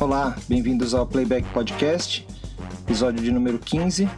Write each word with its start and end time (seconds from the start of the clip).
Olá, 0.00 0.36
bem-vindos 0.48 0.94
ao 0.94 1.04
Playback 1.04 1.48
Podcast, 1.48 2.24
episódio 2.82 3.20
de 3.20 3.32
número 3.32 3.58
15, 3.58 4.08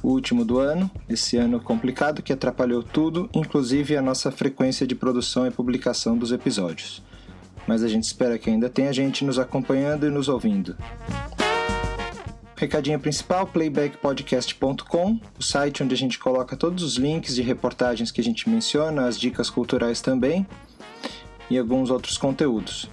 o 0.00 0.10
último 0.10 0.44
do 0.44 0.60
ano, 0.60 0.88
esse 1.08 1.36
ano 1.36 1.58
complicado 1.58 2.22
que 2.22 2.32
atrapalhou 2.32 2.80
tudo, 2.80 3.28
inclusive 3.34 3.96
a 3.96 4.02
nossa 4.02 4.30
frequência 4.30 4.86
de 4.86 4.94
produção 4.94 5.44
e 5.44 5.50
publicação 5.50 6.16
dos 6.16 6.30
episódios. 6.30 7.02
Mas 7.66 7.82
a 7.82 7.88
gente 7.88 8.04
espera 8.04 8.38
que 8.38 8.48
ainda 8.48 8.70
tenha 8.70 8.92
gente 8.92 9.24
nos 9.24 9.36
acompanhando 9.36 10.06
e 10.06 10.10
nos 10.10 10.28
ouvindo. 10.28 10.76
Recadinho 12.54 13.00
principal, 13.00 13.48
playbackpodcast.com, 13.48 15.20
o 15.36 15.42
site 15.42 15.82
onde 15.82 15.92
a 15.92 15.98
gente 15.98 16.20
coloca 16.20 16.56
todos 16.56 16.84
os 16.84 16.94
links 16.94 17.34
de 17.34 17.42
reportagens 17.42 18.12
que 18.12 18.20
a 18.20 18.24
gente 18.24 18.48
menciona, 18.48 19.08
as 19.08 19.18
dicas 19.18 19.50
culturais 19.50 20.00
também 20.00 20.46
e 21.50 21.58
alguns 21.58 21.90
outros 21.90 22.16
conteúdos. 22.16 22.88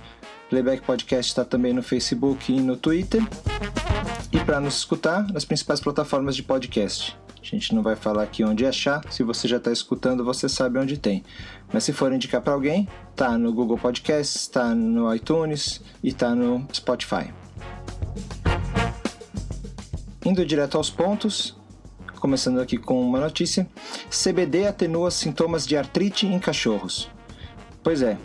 Playback 0.54 0.84
Podcast 0.84 1.32
está 1.32 1.44
também 1.44 1.74
no 1.74 1.82
Facebook 1.82 2.54
e 2.54 2.62
no 2.62 2.78
Twitter. 2.78 3.24
E 4.32 4.40
para 4.42 4.60
nos 4.60 4.76
escutar, 4.76 5.28
nas 5.34 5.44
principais 5.44 5.80
plataformas 5.80 6.36
de 6.36 6.44
podcast. 6.44 7.18
A 7.42 7.44
gente 7.44 7.74
não 7.74 7.82
vai 7.82 7.96
falar 7.96 8.22
aqui 8.22 8.44
onde 8.44 8.64
achar, 8.64 9.04
se 9.12 9.24
você 9.24 9.48
já 9.48 9.58
está 9.58 9.72
escutando, 9.72 10.24
você 10.24 10.48
sabe 10.48 10.78
onde 10.78 10.96
tem. 10.96 11.24
Mas 11.74 11.86
se 11.86 11.92
for 11.92 12.14
indicar 12.14 12.40
para 12.40 12.54
alguém, 12.54 12.88
tá 13.16 13.36
no 13.36 13.52
Google 13.52 13.80
Podcasts, 13.80 14.44
está 14.44 14.76
no 14.76 15.12
iTunes 15.16 15.82
e 16.04 16.10
está 16.10 16.36
no 16.36 16.64
Spotify. 16.72 17.34
Indo 20.24 20.46
direto 20.46 20.78
aos 20.78 20.92
pontos, 20.92 21.58
começando 22.20 22.62
aqui 22.62 22.78
com 22.78 23.02
uma 23.02 23.20
notícia: 23.20 23.68
CBD 24.12 24.68
atenua 24.68 25.10
sintomas 25.10 25.66
de 25.66 25.76
artrite 25.76 26.28
em 26.28 26.38
cachorros. 26.38 27.10
Pois 27.82 28.04
é, 28.04 28.20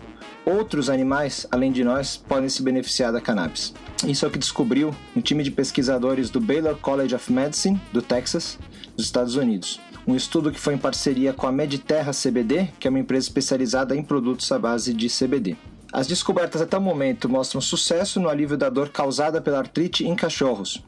outros 0.49 0.89
animais, 0.89 1.47
além 1.51 1.71
de 1.71 1.85
nós, 1.85 2.17
podem 2.17 2.49
se 2.49 2.63
beneficiar 2.63 3.13
da 3.13 3.21
cannabis. 3.21 3.75
Isso 4.07 4.25
é 4.25 4.29
o 4.29 4.31
que 4.31 4.39
descobriu 4.39 4.95
um 5.15 5.21
time 5.21 5.43
de 5.43 5.51
pesquisadores 5.51 6.31
do 6.31 6.41
Baylor 6.41 6.77
College 6.77 7.15
of 7.15 7.33
Medicine, 7.33 7.81
do 7.93 8.01
Texas, 8.01 8.59
dos 8.97 9.05
Estados 9.05 9.37
Unidos. 9.37 9.81
Um 10.07 10.17
estudo 10.17 10.51
que 10.51 10.59
foi 10.59 10.75
em 10.75 10.79
parceria 10.79 11.35
com 11.35 11.47
a 11.47 11.53
Mediterra 11.53 12.13
CBD, 12.13 12.69
que 12.81 12.89
é 12.89 12.91
uma 12.91 12.99
empresa 12.99 13.27
especializada 13.27 13.95
em 13.95 14.03
produtos 14.03 14.51
à 14.51 14.59
base 14.59 14.95
de 14.95 15.09
CBD. 15.09 15.57
As 15.93 16.07
descobertas 16.07 16.63
até 16.63 16.77
o 16.79 16.81
momento 16.81 17.29
mostram 17.29 17.61
sucesso 17.61 18.19
no 18.19 18.29
alívio 18.29 18.57
da 18.57 18.71
dor 18.71 18.89
causada 18.89 19.41
pela 19.41 19.59
artrite 19.59 20.07
em 20.07 20.15
cachorros, 20.15 20.83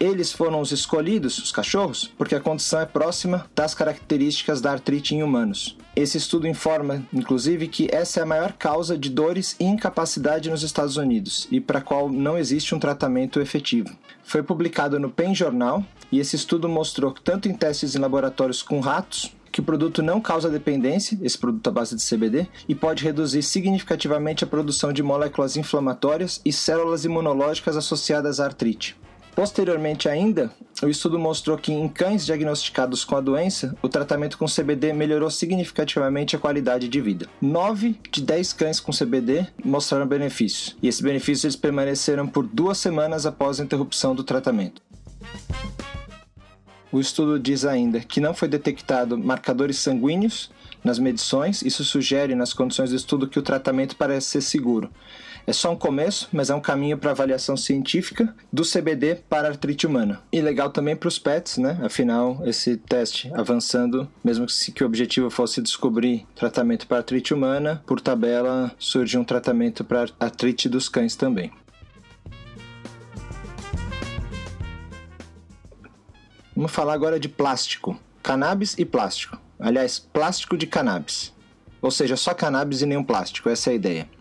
eles 0.00 0.32
foram 0.32 0.62
os 0.62 0.72
escolhidos, 0.72 1.36
os 1.36 1.52
cachorros, 1.52 2.10
porque 2.16 2.34
a 2.34 2.40
condição 2.40 2.80
é 2.80 2.86
próxima 2.86 3.46
das 3.54 3.74
características 3.74 4.62
da 4.62 4.72
artrite 4.72 5.14
em 5.14 5.22
humanos. 5.22 5.76
Esse 5.94 6.16
estudo 6.16 6.48
informa, 6.48 7.06
inclusive, 7.12 7.68
que 7.68 7.86
essa 7.92 8.20
é 8.20 8.22
a 8.22 8.26
maior 8.26 8.54
causa 8.54 8.96
de 8.96 9.10
dores 9.10 9.54
e 9.60 9.64
incapacidade 9.64 10.48
nos 10.48 10.62
Estados 10.62 10.96
Unidos 10.96 11.46
e 11.50 11.60
para 11.60 11.80
a 11.80 11.82
qual 11.82 12.08
não 12.08 12.38
existe 12.38 12.74
um 12.74 12.78
tratamento 12.78 13.40
efetivo. 13.40 13.90
Foi 14.24 14.42
publicado 14.42 14.98
no 14.98 15.10
PEN 15.10 15.34
Jornal 15.34 15.84
e 16.10 16.18
esse 16.18 16.34
estudo 16.34 16.66
mostrou 16.66 17.12
que, 17.12 17.20
tanto 17.20 17.48
em 17.48 17.54
testes 17.54 17.94
em 17.94 17.98
laboratórios 17.98 18.62
com 18.62 18.80
ratos, 18.80 19.36
que 19.52 19.60
o 19.60 19.64
produto 19.64 20.02
não 20.02 20.20
causa 20.20 20.48
dependência, 20.48 21.18
esse 21.22 21.36
produto 21.36 21.66
à 21.68 21.70
base 21.72 21.94
de 21.94 22.08
CBD, 22.08 22.48
e 22.68 22.74
pode 22.74 23.04
reduzir 23.04 23.42
significativamente 23.42 24.44
a 24.44 24.46
produção 24.46 24.92
de 24.92 25.02
moléculas 25.02 25.56
inflamatórias 25.56 26.40
e 26.44 26.52
células 26.52 27.04
imunológicas 27.04 27.76
associadas 27.76 28.40
à 28.40 28.46
artrite. 28.46 28.96
Posteriormente 29.40 30.06
ainda, 30.06 30.50
o 30.82 30.88
estudo 30.88 31.18
mostrou 31.18 31.56
que 31.56 31.72
em 31.72 31.88
cães 31.88 32.26
diagnosticados 32.26 33.06
com 33.06 33.16
a 33.16 33.22
doença, 33.22 33.74
o 33.80 33.88
tratamento 33.88 34.36
com 34.36 34.44
CBD 34.44 34.92
melhorou 34.92 35.30
significativamente 35.30 36.36
a 36.36 36.38
qualidade 36.38 36.88
de 36.88 37.00
vida. 37.00 37.26
9 37.40 37.98
de 38.12 38.20
10 38.20 38.52
cães 38.52 38.80
com 38.80 38.92
CBD 38.92 39.46
mostraram 39.64 40.06
benefícios, 40.06 40.76
e 40.82 40.88
esses 40.88 41.00
benefícios 41.00 41.44
eles 41.44 41.56
permaneceram 41.56 42.26
por 42.26 42.46
duas 42.46 42.76
semanas 42.76 43.24
após 43.24 43.58
a 43.58 43.64
interrupção 43.64 44.14
do 44.14 44.22
tratamento. 44.22 44.82
O 46.92 47.00
estudo 47.00 47.40
diz 47.40 47.64
ainda 47.64 48.00
que 48.00 48.20
não 48.20 48.34
foi 48.34 48.46
detectado 48.46 49.16
marcadores 49.16 49.78
sanguíneos 49.78 50.50
nas 50.84 50.98
medições, 50.98 51.62
isso 51.62 51.82
sugere 51.82 52.34
nas 52.34 52.52
condições 52.52 52.90
do 52.90 52.96
estudo 52.96 53.26
que 53.26 53.38
o 53.38 53.42
tratamento 53.42 53.96
parece 53.96 54.26
ser 54.26 54.42
seguro. 54.42 54.90
É 55.46 55.52
só 55.52 55.72
um 55.72 55.76
começo, 55.76 56.28
mas 56.32 56.50
é 56.50 56.54
um 56.54 56.60
caminho 56.60 56.98
para 56.98 57.10
avaliação 57.10 57.56
científica 57.56 58.34
do 58.52 58.62
CBD 58.62 59.16
para 59.28 59.48
artrite 59.48 59.86
humana. 59.86 60.20
E 60.32 60.40
legal 60.40 60.70
também 60.70 60.94
para 60.94 61.08
os 61.08 61.18
pets, 61.18 61.58
né? 61.58 61.78
Afinal, 61.82 62.40
esse 62.44 62.76
teste 62.76 63.30
avançando, 63.34 64.08
mesmo 64.22 64.46
que, 64.46 64.72
que 64.72 64.84
o 64.84 64.86
objetivo 64.86 65.30
fosse 65.30 65.60
descobrir 65.60 66.26
tratamento 66.34 66.86
para 66.86 66.98
artrite 66.98 67.34
humana, 67.34 67.82
por 67.86 68.00
tabela 68.00 68.72
surge 68.78 69.18
um 69.18 69.24
tratamento 69.24 69.84
para 69.84 70.08
artrite 70.18 70.68
dos 70.68 70.88
cães 70.88 71.16
também. 71.16 71.52
Vamos 76.54 76.72
falar 76.72 76.92
agora 76.92 77.18
de 77.18 77.28
plástico. 77.28 77.98
Cannabis 78.22 78.74
e 78.76 78.84
plástico. 78.84 79.38
Aliás, 79.58 79.98
plástico 79.98 80.58
de 80.58 80.66
cannabis. 80.66 81.32
Ou 81.80 81.90
seja, 81.90 82.16
só 82.16 82.34
cannabis 82.34 82.82
e 82.82 82.86
nenhum 82.86 83.02
plástico, 83.02 83.48
essa 83.48 83.70
é 83.70 83.72
a 83.72 83.76
ideia. 83.76 84.19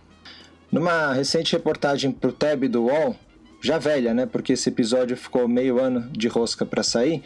Numa 0.72 1.14
recente 1.14 1.54
reportagem 1.54 2.12
para 2.12 2.30
o 2.30 2.34
Tab 2.34 2.64
do 2.68 2.84
UOL, 2.84 3.16
já 3.62 3.78
velha, 3.78 4.14
né? 4.14 4.26
Porque 4.26 4.54
esse 4.54 4.70
episódio 4.70 5.18
ficou 5.18 5.48
meio 5.48 5.80
ano 5.80 6.10
de 6.12 6.28
rosca 6.28 6.66
para 6.66 6.84
sair. 6.84 7.24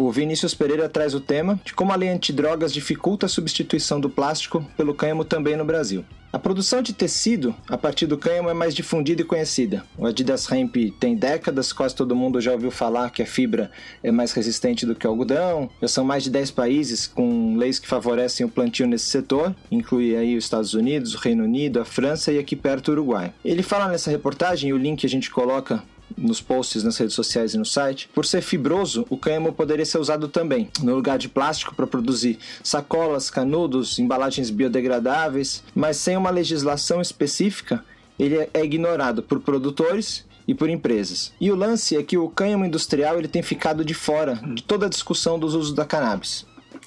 O 0.00 0.12
Vinícius 0.12 0.54
Pereira 0.54 0.88
traz 0.88 1.12
o 1.12 1.18
tema 1.18 1.58
de 1.64 1.74
como 1.74 1.90
a 1.90 1.96
lei 1.96 2.08
antidrogas 2.08 2.72
dificulta 2.72 3.26
a 3.26 3.28
substituição 3.28 3.98
do 3.98 4.08
plástico 4.08 4.64
pelo 4.76 4.94
cânhamo 4.94 5.24
também 5.24 5.56
no 5.56 5.64
Brasil. 5.64 6.04
A 6.32 6.38
produção 6.38 6.80
de 6.80 6.92
tecido 6.92 7.52
a 7.68 7.76
partir 7.76 8.06
do 8.06 8.16
cânhamo 8.16 8.48
é 8.48 8.54
mais 8.54 8.76
difundida 8.76 9.22
e 9.22 9.24
conhecida. 9.24 9.84
O 9.96 10.06
Adidas 10.06 10.48
Hemp 10.52 10.76
tem 11.00 11.16
décadas, 11.16 11.72
quase 11.72 11.96
todo 11.96 12.14
mundo 12.14 12.40
já 12.40 12.52
ouviu 12.52 12.70
falar 12.70 13.10
que 13.10 13.22
a 13.22 13.26
fibra 13.26 13.72
é 14.00 14.12
mais 14.12 14.30
resistente 14.30 14.86
do 14.86 14.94
que 14.94 15.04
o 15.04 15.10
algodão. 15.10 15.68
Já 15.82 15.88
são 15.88 16.04
mais 16.04 16.22
de 16.22 16.30
10 16.30 16.52
países 16.52 17.08
com 17.08 17.56
leis 17.56 17.80
que 17.80 17.88
favorecem 17.88 18.46
o 18.46 18.48
plantio 18.48 18.86
nesse 18.86 19.06
setor, 19.06 19.52
inclui 19.68 20.14
aí 20.14 20.36
os 20.36 20.44
Estados 20.44 20.74
Unidos, 20.74 21.16
o 21.16 21.18
Reino 21.18 21.42
Unido, 21.42 21.80
a 21.80 21.84
França 21.84 22.30
e 22.30 22.38
aqui 22.38 22.54
perto 22.54 22.86
o 22.86 22.92
Uruguai. 22.92 23.34
Ele 23.44 23.64
fala 23.64 23.88
nessa 23.88 24.12
reportagem, 24.12 24.70
e 24.70 24.72
o 24.72 24.78
link 24.78 25.04
a 25.04 25.08
gente 25.08 25.28
coloca 25.28 25.82
nos 26.18 26.40
posts 26.40 26.82
nas 26.82 26.96
redes 26.96 27.14
sociais 27.14 27.54
e 27.54 27.58
no 27.58 27.64
site. 27.64 28.08
Por 28.14 28.24
ser 28.24 28.42
fibroso, 28.42 29.06
o 29.08 29.16
cânhamo 29.16 29.52
poderia 29.52 29.86
ser 29.86 29.98
usado 29.98 30.28
também 30.28 30.68
no 30.82 30.94
lugar 30.94 31.18
de 31.18 31.28
plástico 31.28 31.74
para 31.74 31.86
produzir 31.86 32.38
sacolas, 32.62 33.30
canudos, 33.30 33.98
embalagens 33.98 34.50
biodegradáveis, 34.50 35.62
mas 35.74 35.96
sem 35.96 36.16
uma 36.16 36.30
legislação 36.30 37.00
específica, 37.00 37.84
ele 38.18 38.48
é 38.52 38.64
ignorado 38.64 39.22
por 39.22 39.40
produtores 39.40 40.26
e 40.46 40.54
por 40.54 40.70
empresas. 40.70 41.32
E 41.40 41.50
o 41.52 41.54
lance 41.54 41.96
é 41.96 42.02
que 42.02 42.16
o 42.16 42.28
cânhamo 42.28 42.64
industrial 42.64 43.18
ele 43.18 43.28
tem 43.28 43.42
ficado 43.42 43.84
de 43.84 43.94
fora 43.94 44.40
de 44.54 44.62
toda 44.62 44.86
a 44.86 44.88
discussão 44.88 45.38
dos 45.38 45.54
usos 45.54 45.74
da 45.74 45.84
cannabis. 45.84 46.46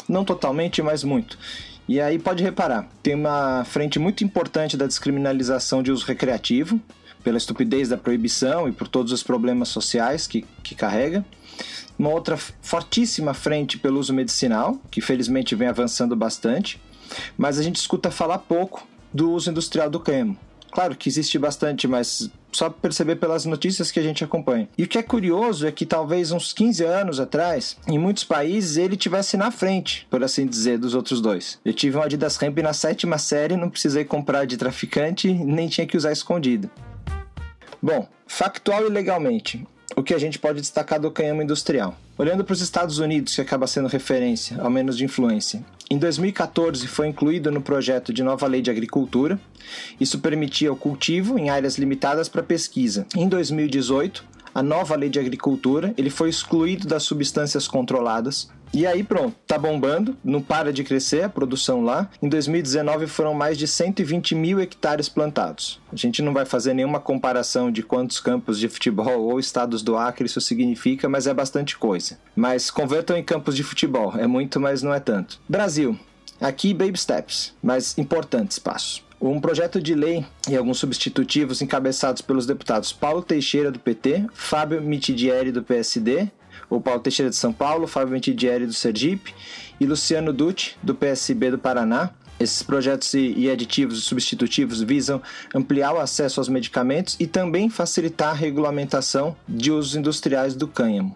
Não 0.09 0.25
totalmente, 0.25 0.81
mas 0.81 1.03
muito. 1.03 1.37
E 1.87 1.99
aí 1.99 2.17
pode 2.17 2.43
reparar, 2.43 2.87
tem 3.03 3.13
uma 3.13 3.63
frente 3.65 3.99
muito 3.99 4.23
importante 4.23 4.77
da 4.77 4.87
descriminalização 4.87 5.83
de 5.83 5.91
uso 5.91 6.05
recreativo, 6.05 6.79
pela 7.23 7.37
estupidez 7.37 7.89
da 7.89 7.97
proibição 7.97 8.67
e 8.67 8.71
por 8.71 8.87
todos 8.87 9.11
os 9.11 9.23
problemas 9.23 9.69
sociais 9.69 10.27
que, 10.27 10.45
que 10.63 10.75
carrega. 10.75 11.25
Uma 11.97 12.09
outra 12.09 12.37
fortíssima 12.37 13.33
frente 13.33 13.77
pelo 13.77 13.99
uso 13.99 14.13
medicinal, 14.13 14.79
que 14.89 15.01
felizmente 15.01 15.55
vem 15.55 15.67
avançando 15.67 16.15
bastante, 16.15 16.81
mas 17.37 17.59
a 17.59 17.63
gente 17.63 17.75
escuta 17.75 18.09
falar 18.09 18.39
pouco 18.39 18.87
do 19.13 19.31
uso 19.31 19.49
industrial 19.49 19.89
do 19.89 19.99
cânhamo. 19.99 20.37
Claro 20.71 20.95
que 20.95 21.09
existe 21.09 21.37
bastante, 21.37 21.85
mas 21.85 22.31
só 22.51 22.69
perceber 22.69 23.17
pelas 23.17 23.45
notícias 23.45 23.91
que 23.91 23.99
a 23.99 24.03
gente 24.03 24.23
acompanha. 24.23 24.67
E 24.77 24.83
o 24.83 24.87
que 24.87 24.97
é 24.97 25.03
curioso 25.03 25.67
é 25.67 25.71
que 25.71 25.85
talvez 25.85 26.31
uns 26.31 26.53
15 26.53 26.83
anos 26.83 27.19
atrás, 27.19 27.77
em 27.87 27.99
muitos 27.99 28.23
países, 28.23 28.77
ele 28.77 28.95
tivesse 28.95 29.37
na 29.37 29.51
frente, 29.51 30.07
por 30.09 30.23
assim 30.23 30.45
dizer, 30.45 30.77
dos 30.77 30.93
outros 30.93 31.21
dois. 31.21 31.59
Eu 31.63 31.73
tive 31.73 31.97
um 31.97 32.01
Adidas 32.01 32.37
Ramp 32.37 32.57
na 32.59 32.73
sétima 32.73 33.17
série, 33.17 33.57
não 33.57 33.69
precisei 33.69 34.05
comprar 34.05 34.45
de 34.45 34.57
traficante, 34.57 35.31
nem 35.33 35.67
tinha 35.67 35.87
que 35.87 35.97
usar 35.97 36.11
escondido. 36.11 36.69
Bom, 37.81 38.07
factual 38.27 38.85
e 38.85 38.89
legalmente, 38.89 39.65
o 39.95 40.03
que 40.03 40.13
a 40.13 40.19
gente 40.19 40.37
pode 40.37 40.61
destacar 40.61 40.99
do 40.99 41.09
cânhamo 41.09 41.41
industrial? 41.41 41.97
Olhando 42.15 42.43
para 42.43 42.53
os 42.53 42.61
Estados 42.61 42.99
Unidos, 42.99 43.33
que 43.33 43.41
acaba 43.41 43.65
sendo 43.65 43.87
referência, 43.87 44.61
ao 44.61 44.69
menos 44.69 44.95
de 44.95 45.03
influência, 45.03 45.65
em 45.89 45.97
2014 45.97 46.87
foi 46.87 47.07
incluído 47.07 47.51
no 47.51 47.59
projeto 47.59 48.13
de 48.13 48.21
nova 48.21 48.45
lei 48.45 48.61
de 48.61 48.69
agricultura. 48.69 49.39
Isso 49.99 50.19
permitia 50.19 50.71
o 50.71 50.75
cultivo 50.75 51.39
em 51.39 51.49
áreas 51.49 51.79
limitadas 51.79 52.29
para 52.29 52.43
pesquisa. 52.43 53.07
Em 53.15 53.27
2018, 53.27 54.23
a 54.53 54.61
nova 54.61 54.95
lei 54.95 55.09
de 55.09 55.19
agricultura, 55.19 55.93
ele 55.97 56.09
foi 56.09 56.29
excluído 56.29 56.87
das 56.87 57.03
substâncias 57.03 57.67
controladas. 57.67 58.49
E 58.73 58.87
aí 58.87 59.03
pronto, 59.03 59.35
tá 59.45 59.57
bombando, 59.57 60.15
não 60.23 60.41
para 60.41 60.71
de 60.71 60.83
crescer 60.83 61.23
a 61.23 61.29
produção 61.29 61.83
lá. 61.83 62.09
Em 62.21 62.29
2019 62.29 63.05
foram 63.05 63.33
mais 63.33 63.57
de 63.57 63.67
120 63.67 64.33
mil 64.33 64.61
hectares 64.61 65.09
plantados. 65.09 65.81
A 65.91 65.95
gente 65.95 66.21
não 66.21 66.33
vai 66.33 66.45
fazer 66.45 66.73
nenhuma 66.73 66.99
comparação 66.99 67.69
de 67.69 67.83
quantos 67.83 68.21
campos 68.21 68.57
de 68.57 68.69
futebol 68.69 69.23
ou 69.23 69.39
estados 69.39 69.81
do 69.81 69.97
Acre 69.97 70.25
isso 70.25 70.39
significa, 70.39 71.09
mas 71.09 71.27
é 71.27 71.33
bastante 71.33 71.77
coisa. 71.77 72.17
Mas 72.33 72.71
convertam 72.71 73.17
em 73.17 73.23
campos 73.23 73.57
de 73.57 73.63
futebol, 73.63 74.13
é 74.17 74.25
muito, 74.25 74.59
mas 74.59 74.81
não 74.81 74.93
é 74.93 75.01
tanto. 75.01 75.39
Brasil, 75.49 75.99
aqui 76.39 76.73
baby 76.73 76.97
steps, 76.97 77.53
mas 77.61 77.97
importantes 77.97 78.57
passos. 78.57 79.03
Um 79.19 79.39
projeto 79.39 79.79
de 79.79 79.93
lei 79.93 80.25
e 80.49 80.57
alguns 80.57 80.79
substitutivos 80.79 81.61
encabeçados 81.61 82.23
pelos 82.23 82.47
deputados 82.47 82.91
Paulo 82.91 83.21
Teixeira, 83.21 83.69
do 83.69 83.77
PT, 83.77 84.25
Fábio 84.33 84.81
Mitidieri, 84.81 85.51
do 85.51 85.61
PSD, 85.61 86.31
o 86.69 86.79
Paulo 86.79 87.01
Teixeira 87.01 87.29
de 87.29 87.35
São 87.35 87.51
Paulo, 87.51 87.87
Fábio 87.87 88.13
Mitidieri 88.13 88.65
do 88.65 88.73
Sergipe 88.73 89.33
e 89.79 89.85
Luciano 89.85 90.31
Dutti, 90.31 90.77
do 90.81 90.95
PSB 90.95 91.51
do 91.51 91.57
Paraná. 91.57 92.11
Esses 92.39 92.63
projetos 92.63 93.13
e 93.13 93.49
aditivos 93.51 94.03
substitutivos 94.03 94.81
visam 94.81 95.21
ampliar 95.53 95.93
o 95.93 95.99
acesso 95.99 96.39
aos 96.39 96.49
medicamentos 96.49 97.15
e 97.19 97.27
também 97.27 97.69
facilitar 97.69 98.29
a 98.29 98.33
regulamentação 98.33 99.35
de 99.47 99.71
usos 99.71 99.95
industriais 99.95 100.55
do 100.55 100.67
cânhamo. 100.67 101.15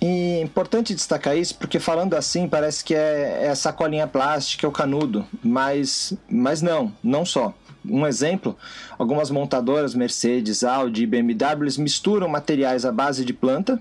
E 0.00 0.38
é 0.38 0.40
importante 0.40 0.94
destacar 0.94 1.36
isso 1.36 1.54
porque 1.56 1.78
falando 1.78 2.14
assim 2.14 2.48
parece 2.48 2.82
que 2.82 2.94
é, 2.94 3.48
é 3.48 3.54
sacolinha 3.54 4.06
plástica, 4.06 4.66
é 4.66 4.68
o 4.68 4.72
canudo, 4.72 5.26
mas, 5.42 6.14
mas 6.28 6.62
não, 6.62 6.90
não 7.04 7.26
só. 7.26 7.52
Um 7.84 8.06
exemplo, 8.06 8.56
algumas 8.98 9.30
montadoras, 9.30 9.94
Mercedes, 9.94 10.64
Audi 10.64 11.02
e 11.02 11.06
BMW, 11.06 11.68
misturam 11.78 12.28
materiais 12.28 12.84
à 12.84 12.92
base 12.92 13.24
de 13.24 13.32
planta 13.32 13.80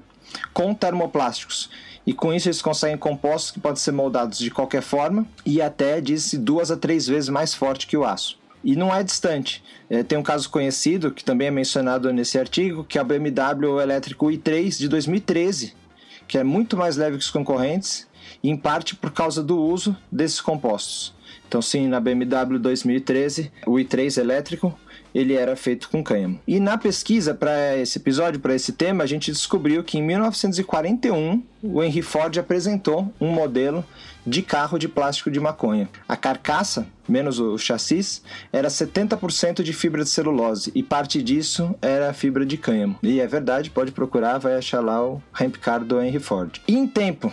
com 0.54 0.74
termoplásticos. 0.74 1.70
E 2.06 2.14
com 2.14 2.34
isso 2.34 2.48
eles 2.48 2.62
conseguem 2.62 2.98
compostos 2.98 3.52
que 3.52 3.60
podem 3.60 3.78
ser 3.78 3.92
moldados 3.92 4.40
de 4.40 4.50
qualquer 4.50 4.81
forma 4.81 5.28
e 5.46 5.62
até, 5.62 6.02
diz-se, 6.02 6.38
duas 6.38 6.72
a 6.72 6.78
três 6.78 7.08
vezes 7.08 7.30
mais 7.30 7.54
forte 7.54 7.86
que 7.86 7.98
o 7.98 8.04
aço. 8.04 8.38
E 8.64 8.76
não 8.76 8.94
é 8.94 9.04
distante. 9.04 9.64
É, 9.90 10.04
tem 10.04 10.18
um 10.18 10.24
caso 10.24 10.50
conhecido, 10.50 11.12
que 11.12 11.24
também 11.24 11.48
é 11.48 11.52
mencionado 11.52 12.12
nesse 12.12 12.38
artigo, 12.38 12.84
que 12.84 12.98
é 12.98 13.02
o 13.02 13.06
BMW 13.06 13.80
elétrico 13.80 14.28
i3 14.28 14.78
de 14.78 14.88
2013, 14.88 15.74
que 16.28 16.38
é 16.38 16.44
muito 16.44 16.75
mais 16.75 16.98
leve 16.98 17.18
que 17.18 17.24
os 17.24 17.32
concorrentes, 17.32 18.08
em 18.44 18.56
parte 18.56 18.96
por 18.96 19.12
causa 19.12 19.44
do 19.44 19.58
uso 19.58 19.96
desses 20.12 20.42
compostos. 20.42 21.14
Então, 21.50 21.63
sim, 21.63 21.88
na 21.88 22.00
BMW 22.00 22.60
2013, 22.60 23.51
o 23.66 23.72
i3 23.72 24.19
elétrico 24.22 24.78
ele 25.16 25.34
era 25.34 25.56
feito 25.56 25.90
com 25.90 26.04
cânhamo. 26.04 26.40
E 26.48 26.60
na 26.60 26.78
pesquisa 26.78 27.34
para 27.34 27.75
esse 27.75 27.98
episódio, 27.98 28.40
para 28.40 28.54
esse 28.54 28.72
tema, 28.72 29.04
a 29.04 29.07
gente 29.07 29.31
descobriu 29.31 29.84
que 29.84 29.98
em 29.98 30.04
1941 30.04 31.42
o 31.63 31.84
Henry 31.84 32.04
Ford 32.04 32.38
apresentou 32.38 33.12
um 33.19 33.30
modelo 33.30 33.84
de 34.24 34.44
carro 34.44 34.78
de 34.78 34.88
plástico 34.88 35.31
de 35.31 35.40
maconha. 35.40 35.90
A 36.07 36.16
carcaça, 36.16 36.86
menos 37.07 37.40
o 37.40 37.57
chassis, 37.57 38.22
era 38.54 38.68
70% 38.68 39.63
de 39.63 39.74
fibra 39.74 40.04
de 40.04 40.10
celulose 40.12 40.72
e 40.75 40.84
parte 40.84 41.24
disso 41.24 41.74
era 41.81 42.13
fibra 42.13 42.46
de 42.46 42.57
cânhamo. 42.57 43.00
E 43.01 43.19
é 43.19 43.25
verdade, 43.25 43.72
pode 43.72 43.92
procurar, 43.92 44.38
vai 44.38 44.56
achar 44.56 44.81
lá 44.81 45.04
o 45.04 45.19
ramp 45.31 45.56
car 45.56 45.84
do 45.84 46.00
Henry 46.00 46.19
Ford. 46.19 46.62
E 46.68 46.78
em 46.78 46.86
tempo, 46.86 47.31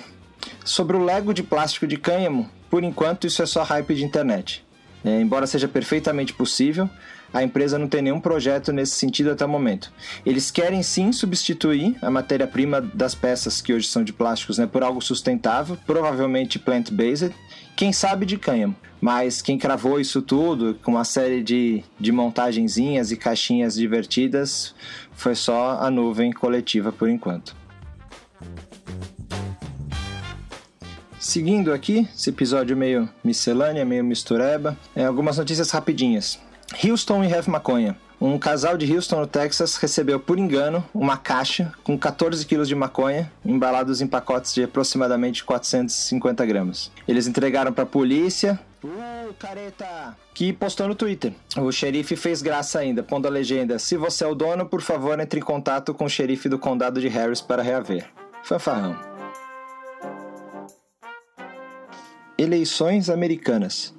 sobre 0.64 0.96
o 0.96 1.04
Lego 1.04 1.34
de 1.34 1.42
plástico 1.42 1.86
de 1.86 1.98
cânhamo, 1.98 2.48
por 2.70 2.84
enquanto 2.84 3.26
isso 3.26 3.42
é 3.42 3.46
só 3.46 3.62
hype 3.62 3.94
de 3.94 4.04
internet. 4.04 4.64
É, 5.04 5.20
embora 5.20 5.46
seja 5.46 5.68
perfeitamente 5.68 6.32
possível, 6.32 6.90
a 7.32 7.42
empresa 7.42 7.78
não 7.78 7.86
tem 7.86 8.02
nenhum 8.02 8.20
projeto 8.20 8.72
nesse 8.72 8.94
sentido 8.94 9.30
até 9.30 9.44
o 9.44 9.48
momento. 9.48 9.92
Eles 10.24 10.50
querem 10.50 10.82
sim 10.82 11.12
substituir 11.12 11.96
a 12.02 12.10
matéria-prima 12.10 12.80
das 12.80 13.14
peças 13.14 13.60
que 13.60 13.72
hoje 13.72 13.86
são 13.86 14.02
de 14.02 14.12
plásticos 14.12 14.58
né, 14.58 14.66
por 14.66 14.82
algo 14.82 15.00
sustentável, 15.00 15.76
provavelmente 15.86 16.58
plant-based, 16.58 17.34
quem 17.76 17.92
sabe 17.92 18.26
de 18.26 18.38
cânhamo. 18.38 18.74
Mas 19.00 19.42
quem 19.42 19.58
cravou 19.58 20.00
isso 20.00 20.22
tudo 20.22 20.78
com 20.82 20.92
uma 20.92 21.04
série 21.04 21.42
de, 21.42 21.84
de 22.00 22.10
montagenzinhas 22.10 23.12
e 23.12 23.16
caixinhas 23.16 23.74
divertidas 23.74 24.74
foi 25.12 25.34
só 25.34 25.78
a 25.80 25.90
nuvem 25.90 26.32
coletiva 26.32 26.90
por 26.90 27.08
enquanto. 27.08 27.54
Seguindo 31.26 31.72
aqui, 31.72 32.08
esse 32.14 32.30
episódio 32.30 32.76
meio 32.76 33.08
miscelânea, 33.24 33.84
meio 33.84 34.04
mistureba, 34.04 34.78
é, 34.94 35.04
algumas 35.04 35.36
notícias 35.38 35.72
rapidinhas. 35.72 36.38
Houston 36.84 37.24
e 37.24 37.34
Have 37.34 37.50
Maconha. 37.50 37.96
Um 38.20 38.38
casal 38.38 38.76
de 38.78 38.90
Houston, 38.94 39.18
no 39.18 39.26
Texas, 39.26 39.74
recebeu 39.76 40.20
por 40.20 40.38
engano 40.38 40.88
uma 40.94 41.16
caixa 41.16 41.72
com 41.82 41.98
14 41.98 42.46
quilos 42.46 42.68
de 42.68 42.76
maconha 42.76 43.30
embalados 43.44 44.00
em 44.00 44.06
pacotes 44.06 44.54
de 44.54 44.62
aproximadamente 44.62 45.42
450 45.42 46.46
gramas. 46.46 46.92
Eles 47.08 47.26
entregaram 47.26 47.72
para 47.72 47.82
a 47.82 47.88
polícia. 47.88 48.56
Uh, 48.84 49.34
careta! 49.36 50.16
Que 50.32 50.52
postou 50.52 50.86
no 50.86 50.94
Twitter. 50.94 51.32
O 51.56 51.72
xerife 51.72 52.14
fez 52.14 52.40
graça 52.40 52.78
ainda, 52.78 53.02
pondo 53.02 53.26
a 53.26 53.30
legenda: 53.30 53.80
Se 53.80 53.96
você 53.96 54.22
é 54.22 54.28
o 54.28 54.34
dono, 54.34 54.64
por 54.64 54.80
favor, 54.80 55.18
entre 55.18 55.40
em 55.40 55.42
contato 55.42 55.92
com 55.92 56.04
o 56.04 56.08
xerife 56.08 56.48
do 56.48 56.56
condado 56.56 57.00
de 57.00 57.08
Harris 57.08 57.40
para 57.40 57.64
reaver. 57.64 58.06
Fanfarrão. 58.44 59.15
Eleições 62.38 63.08
americanas. 63.08 63.94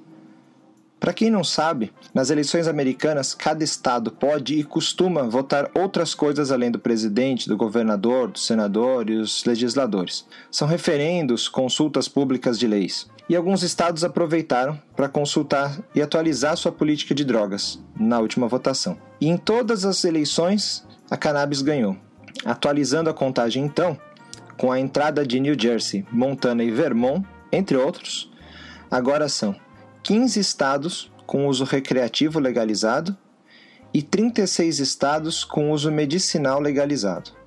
Para 1.00 1.12
quem 1.12 1.28
não 1.28 1.42
sabe, 1.42 1.92
nas 2.14 2.30
eleições 2.30 2.68
americanas, 2.68 3.34
cada 3.34 3.64
estado 3.64 4.12
pode 4.12 4.54
e 4.54 4.62
costuma 4.62 5.24
votar 5.24 5.68
outras 5.74 6.14
coisas 6.14 6.52
além 6.52 6.70
do 6.70 6.78
presidente, 6.78 7.48
do 7.48 7.56
governador, 7.56 8.28
do 8.28 8.38
senador 8.38 9.10
e 9.10 9.16
os 9.16 9.44
legisladores. 9.44 10.24
São 10.52 10.68
referendos, 10.68 11.48
consultas 11.48 12.06
públicas 12.06 12.56
de 12.56 12.68
leis. 12.68 13.08
E 13.28 13.34
alguns 13.34 13.64
estados 13.64 14.04
aproveitaram 14.04 14.80
para 14.94 15.08
consultar 15.08 15.76
e 15.92 16.00
atualizar 16.00 16.56
sua 16.56 16.70
política 16.70 17.16
de 17.16 17.24
drogas 17.24 17.82
na 17.98 18.20
última 18.20 18.46
votação. 18.46 18.96
E 19.20 19.28
em 19.28 19.36
todas 19.36 19.84
as 19.84 20.04
eleições, 20.04 20.86
a 21.10 21.16
cannabis 21.16 21.60
ganhou. 21.60 21.96
Atualizando 22.44 23.10
a 23.10 23.14
contagem 23.14 23.64
então, 23.64 23.98
com 24.56 24.70
a 24.70 24.78
entrada 24.78 25.26
de 25.26 25.40
New 25.40 25.56
Jersey, 25.58 26.06
Montana 26.12 26.62
e 26.62 26.70
Vermont, 26.70 27.26
entre 27.50 27.76
outros, 27.76 28.30
agora 28.90 29.28
são 29.28 29.54
15 30.02 30.40
estados 30.40 31.12
com 31.26 31.46
uso 31.46 31.64
recreativo 31.64 32.38
legalizado 32.38 33.16
e 33.92 34.02
36 34.02 34.78
estados 34.78 35.44
com 35.44 35.70
uso 35.70 35.90
medicinal 35.90 36.60
legalizado. 36.60 37.38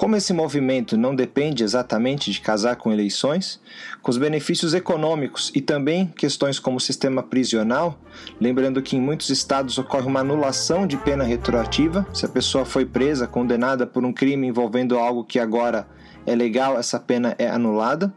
Como 0.00 0.16
esse 0.16 0.32
movimento 0.32 0.96
não 0.96 1.14
depende 1.14 1.62
exatamente 1.62 2.32
de 2.32 2.40
casar 2.40 2.76
com 2.76 2.90
eleições, 2.90 3.60
com 4.00 4.10
os 4.10 4.16
benefícios 4.16 4.72
econômicos 4.72 5.52
e 5.54 5.60
também 5.60 6.06
questões 6.06 6.58
como 6.58 6.78
o 6.78 6.80
sistema 6.80 7.22
prisional, 7.22 8.00
lembrando 8.40 8.80
que 8.80 8.96
em 8.96 9.00
muitos 9.00 9.28
estados 9.28 9.76
ocorre 9.76 10.06
uma 10.06 10.20
anulação 10.20 10.86
de 10.86 10.96
pena 10.96 11.22
retroativa, 11.22 12.06
se 12.14 12.24
a 12.24 12.30
pessoa 12.30 12.64
foi 12.64 12.86
presa, 12.86 13.26
condenada 13.26 13.86
por 13.86 14.02
um 14.02 14.10
crime 14.10 14.46
envolvendo 14.46 14.98
algo 14.98 15.22
que 15.22 15.38
agora 15.38 15.86
é 16.26 16.34
legal, 16.34 16.78
essa 16.78 16.98
pena 16.98 17.34
é 17.38 17.48
anulada. 17.50 18.10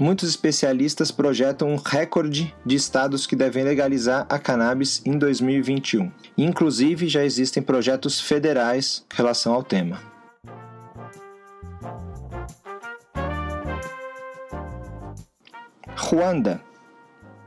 Muitos 0.00 0.28
especialistas 0.28 1.12
projetam 1.12 1.68
um 1.68 1.76
recorde 1.76 2.54
de 2.66 2.74
estados 2.74 3.26
que 3.26 3.36
devem 3.36 3.62
legalizar 3.62 4.26
a 4.28 4.38
cannabis 4.38 5.00
em 5.04 5.16
2021. 5.16 6.10
Inclusive, 6.36 7.08
já 7.08 7.24
existem 7.24 7.62
projetos 7.62 8.20
federais 8.20 9.04
em 9.12 9.16
relação 9.16 9.54
ao 9.54 9.62
tema. 9.62 10.00
Ruanda. 15.96 16.60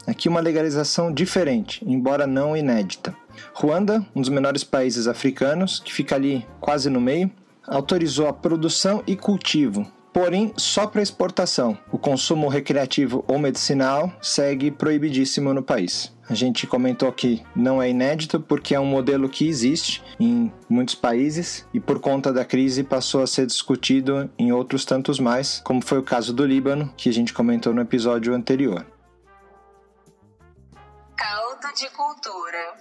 Aqui 0.05 0.29
uma 0.29 0.39
legalização 0.39 1.11
diferente, 1.11 1.83
embora 1.85 2.25
não 2.25 2.55
inédita. 2.55 3.13
Ruanda, 3.53 4.05
um 4.15 4.21
dos 4.21 4.29
menores 4.29 4.63
países 4.63 5.05
africanos, 5.05 5.81
que 5.81 5.93
fica 5.93 6.15
ali 6.15 6.47
quase 6.61 6.89
no 6.89 7.01
meio, 7.01 7.29
autorizou 7.67 8.25
a 8.25 8.31
produção 8.31 9.03
e 9.05 9.17
cultivo 9.17 9.85
porém 10.17 10.51
só 10.57 10.87
para 10.87 11.03
exportação. 11.03 11.77
O 11.91 11.97
consumo 11.99 12.47
recreativo 12.47 13.23
ou 13.27 13.37
medicinal 13.37 14.11
segue 14.19 14.71
proibidíssimo 14.71 15.53
no 15.53 15.61
país. 15.61 16.11
A 16.27 16.33
gente 16.33 16.65
comentou 16.65 17.11
que 17.11 17.45
não 17.55 17.79
é 17.79 17.91
inédito 17.91 18.39
porque 18.39 18.73
é 18.73 18.79
um 18.79 18.85
modelo 18.85 19.29
que 19.29 19.47
existe 19.47 20.03
em 20.19 20.51
muitos 20.67 20.95
países 20.95 21.67
e 21.71 21.79
por 21.79 21.99
conta 21.99 22.33
da 22.33 22.43
crise 22.43 22.83
passou 22.83 23.21
a 23.21 23.27
ser 23.27 23.45
discutido 23.45 24.27
em 24.39 24.51
outros 24.51 24.85
tantos 24.85 25.19
mais, 25.19 25.61
como 25.63 25.85
foi 25.85 25.99
o 25.99 26.03
caso 26.03 26.33
do 26.33 26.43
Líbano, 26.43 26.91
que 26.97 27.09
a 27.09 27.13
gente 27.13 27.31
comentou 27.31 27.71
no 27.71 27.81
episódio 27.81 28.33
anterior. 28.33 28.87
Caldo 31.15 31.75
de 31.75 31.87
cultura. 31.91 32.73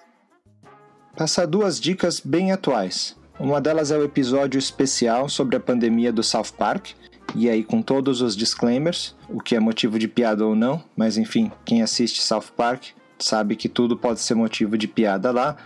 Passar 1.14 1.46
duas 1.46 1.78
dicas 1.78 2.18
bem 2.18 2.50
atuais. 2.50 3.14
Uma 3.38 3.60
delas 3.60 3.90
é 3.90 3.98
o 3.98 4.04
episódio 4.04 4.58
especial 4.58 5.28
sobre 5.28 5.56
a 5.56 5.60
pandemia 5.60 6.10
do 6.10 6.22
South 6.22 6.52
Park, 6.56 6.92
e 7.34 7.50
aí 7.50 7.64
com 7.64 7.82
todos 7.82 8.20
os 8.20 8.36
disclaimers, 8.36 9.14
o 9.28 9.40
que 9.40 9.56
é 9.56 9.60
motivo 9.60 9.98
de 9.98 10.08
piada 10.08 10.44
ou 10.44 10.54
não, 10.54 10.82
mas 10.96 11.16
enfim, 11.18 11.50
quem 11.64 11.82
assiste 11.82 12.22
South 12.22 12.52
Park 12.56 12.84
sabe 13.18 13.56
que 13.56 13.68
tudo 13.68 13.96
pode 13.96 14.20
ser 14.20 14.34
motivo 14.34 14.76
de 14.76 14.86
piada 14.86 15.30
lá. 15.30 15.56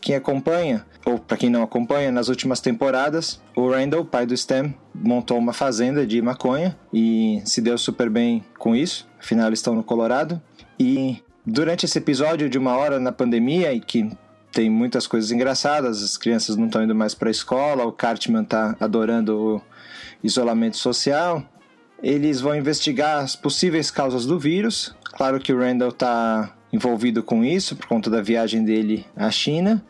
Quem 0.00 0.14
acompanha, 0.14 0.86
ou 1.04 1.18
para 1.18 1.36
quem 1.36 1.50
não 1.50 1.62
acompanha, 1.62 2.10
nas 2.10 2.28
últimas 2.28 2.60
temporadas, 2.60 3.40
o 3.54 3.68
Randall, 3.68 4.04
pai 4.04 4.24
do 4.24 4.34
Stem, 4.34 4.74
montou 4.94 5.36
uma 5.36 5.52
fazenda 5.52 6.06
de 6.06 6.22
maconha 6.22 6.76
e 6.92 7.42
se 7.44 7.60
deu 7.60 7.76
super 7.76 8.08
bem 8.08 8.42
com 8.58 8.74
isso. 8.74 9.06
Afinal, 9.18 9.52
estão 9.52 9.74
no 9.74 9.84
Colorado. 9.84 10.40
E 10.78 11.22
durante 11.44 11.84
esse 11.84 11.98
episódio 11.98 12.48
de 12.48 12.56
uma 12.56 12.74
hora 12.76 12.98
na 12.98 13.12
pandemia, 13.12 13.74
e 13.74 13.80
que 13.80 14.10
tem 14.50 14.70
muitas 14.70 15.06
coisas 15.06 15.30
engraçadas, 15.30 16.02
as 16.02 16.16
crianças 16.16 16.56
não 16.56 16.66
estão 16.66 16.82
indo 16.82 16.94
mais 16.94 17.14
para 17.14 17.28
a 17.28 17.30
escola, 17.30 17.84
o 17.84 17.92
Cartman 17.92 18.44
tá 18.44 18.74
adorando 18.80 19.38
o 19.38 19.62
isolamento 20.22 20.76
social. 20.76 21.42
Eles 22.02 22.40
vão 22.40 22.56
investigar 22.56 23.22
as 23.22 23.36
possíveis 23.36 23.90
causas 23.90 24.24
do 24.26 24.38
vírus. 24.38 24.94
Claro 25.04 25.38
que 25.38 25.52
o 25.52 25.58
Randall 25.58 25.90
está 25.90 26.54
envolvido 26.72 27.22
com 27.22 27.44
isso 27.44 27.76
por 27.76 27.86
conta 27.86 28.08
da 28.08 28.22
viagem 28.22 28.64
dele 28.64 29.06
à 29.16 29.30
China. 29.30 29.84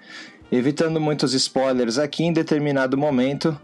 Evitando 0.50 1.00
muitos 1.00 1.32
spoilers 1.34 1.98
aqui, 1.98 2.24
em 2.24 2.32
determinado 2.32 2.98
momento 2.98 3.58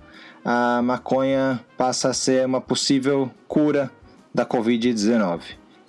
a 0.45 0.81
maconha 0.81 1.61
passa 1.77 2.11
a 2.11 2.15
ser 2.15 2.47
uma 2.47 2.61
possível 2.61 3.29
cura 3.49 3.91
da 4.33 4.47
Covid-19. 4.47 5.41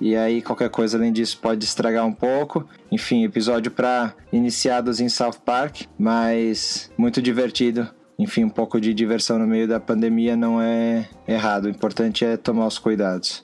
E 0.02 0.16
aí 0.16 0.42
qualquer 0.42 0.70
coisa 0.70 0.98
além 0.98 1.12
disso 1.12 1.38
pode 1.40 1.64
estragar 1.64 2.06
um 2.06 2.14
pouco. 2.14 2.68
Enfim, 2.92 3.24
episódio 3.24 3.70
para 3.70 4.16
iniciados 4.32 5.00
em 5.00 5.10
South 5.10 5.40
Park, 5.46 5.82
mas 5.98 6.92
muito 6.98 7.22
divertido. 7.22 7.88
Enfim, 8.20 8.44
um 8.44 8.50
pouco 8.50 8.82
de 8.82 8.94
diversão 8.94 9.38
no 9.38 9.46
meio 9.46 9.68
da 9.68 9.80
pandemia 9.80 10.36
não 10.36 10.60
é 10.62 11.08
errado. 11.28 11.66
O 11.66 11.70
importante 11.70 12.26
é 12.26 12.36
tomar 12.36 12.66
os 12.66 12.80
cuidados. 12.80 13.44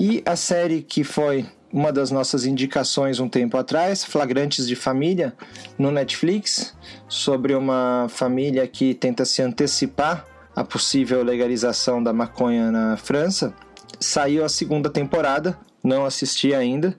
E 0.00 0.22
a 0.24 0.36
série 0.36 0.80
que 0.80 1.04
foi 1.04 1.46
uma 1.72 1.92
das 1.92 2.10
nossas 2.10 2.46
indicações 2.46 3.20
um 3.20 3.28
tempo 3.28 3.56
atrás, 3.56 4.04
Flagrantes 4.04 4.66
de 4.66 4.74
Família, 4.74 5.34
no 5.78 5.90
Netflix, 5.90 6.74
sobre 7.06 7.54
uma 7.54 8.06
família 8.08 8.66
que 8.66 8.94
tenta 8.94 9.24
se 9.24 9.42
antecipar 9.42 10.24
à 10.56 10.64
possível 10.64 11.22
legalização 11.22 12.02
da 12.02 12.12
maconha 12.12 12.70
na 12.70 12.96
França. 12.96 13.52
Saiu 14.00 14.44
a 14.44 14.48
segunda 14.48 14.88
temporada, 14.88 15.58
não 15.84 16.06
assisti 16.06 16.54
ainda, 16.54 16.96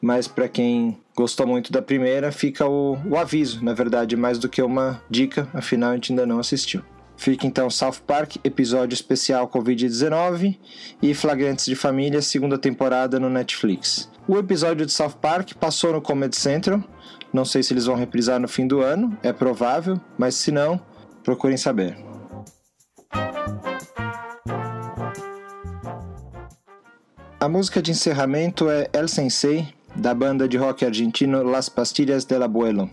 mas 0.00 0.28
para 0.28 0.48
quem 0.48 1.01
gostou 1.14 1.46
muito 1.46 1.72
da 1.72 1.82
primeira, 1.82 2.32
fica 2.32 2.66
o, 2.66 2.98
o 3.06 3.16
aviso, 3.16 3.64
na 3.64 3.74
verdade, 3.74 4.16
mais 4.16 4.38
do 4.38 4.48
que 4.48 4.62
uma 4.62 5.02
dica, 5.08 5.48
afinal 5.52 5.90
a 5.90 5.94
gente 5.94 6.12
ainda 6.12 6.26
não 6.26 6.38
assistiu. 6.38 6.82
Fica 7.16 7.46
então 7.46 7.70
South 7.70 8.00
Park, 8.06 8.36
episódio 8.42 8.94
especial 8.94 9.48
Covid-19 9.48 10.58
e 11.00 11.14
Flagrantes 11.14 11.66
de 11.66 11.76
Família, 11.76 12.20
segunda 12.20 12.58
temporada 12.58 13.20
no 13.20 13.30
Netflix. 13.30 14.10
O 14.26 14.36
episódio 14.38 14.86
de 14.86 14.92
South 14.92 15.16
Park 15.20 15.52
passou 15.54 15.92
no 15.92 16.02
Comedy 16.02 16.36
Central. 16.36 16.82
Não 17.32 17.44
sei 17.44 17.62
se 17.62 17.72
eles 17.72 17.86
vão 17.86 17.94
reprisar 17.94 18.40
no 18.40 18.48
fim 18.48 18.66
do 18.66 18.80
ano, 18.80 19.16
é 19.22 19.32
provável, 19.32 20.00
mas 20.18 20.34
se 20.34 20.50
não, 20.50 20.80
procurem 21.22 21.56
saber. 21.56 21.96
A 27.38 27.48
música 27.48 27.82
de 27.82 27.90
encerramento 27.90 28.70
é 28.70 28.88
El 28.92 29.08
Sensei, 29.08 29.74
da 29.96 30.14
banda 30.14 30.48
de 30.48 30.56
rock 30.56 30.84
argentino 30.84 31.42
Las 31.42 31.68
Pastillas 31.68 32.24
del 32.24 32.42
Abuelo. 32.42 32.90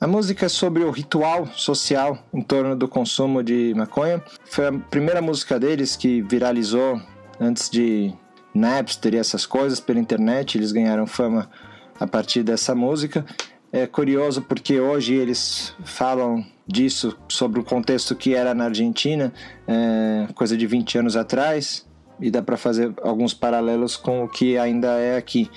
A 0.00 0.06
música 0.06 0.46
é 0.46 0.48
sobre 0.48 0.82
o 0.82 0.90
ritual 0.90 1.46
social 1.54 2.18
em 2.32 2.40
torno 2.40 2.74
do 2.74 2.88
consumo 2.88 3.42
de 3.42 3.74
maconha. 3.74 4.22
Foi 4.46 4.66
a 4.66 4.72
primeira 4.72 5.20
música 5.20 5.60
deles 5.60 5.94
que 5.94 6.22
viralizou 6.22 7.00
antes 7.38 7.68
de 7.68 8.12
Napster 8.54 9.14
e 9.14 9.18
essas 9.18 9.44
coisas 9.44 9.78
pela 9.78 10.00
internet. 10.00 10.56
Eles 10.56 10.72
ganharam 10.72 11.06
fama 11.06 11.50
a 11.98 12.06
partir 12.06 12.42
dessa 12.42 12.74
música. 12.74 13.26
É 13.70 13.86
curioso 13.86 14.42
porque 14.42 14.80
hoje 14.80 15.14
eles 15.14 15.74
falam 15.84 16.44
disso 16.66 17.16
sobre 17.28 17.60
o 17.60 17.64
contexto 17.64 18.16
que 18.16 18.34
era 18.34 18.54
na 18.54 18.64
Argentina, 18.64 19.32
é, 19.66 20.26
coisa 20.34 20.56
de 20.56 20.66
20 20.66 20.98
anos 20.98 21.16
atrás, 21.16 21.86
e 22.18 22.30
dá 22.30 22.42
para 22.42 22.56
fazer 22.56 22.92
alguns 23.02 23.34
paralelos 23.34 23.96
com 23.96 24.24
o 24.24 24.28
que 24.28 24.56
ainda 24.56 24.98
é 24.98 25.16
aqui. 25.16 25.50